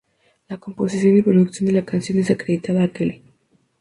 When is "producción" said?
1.21-1.67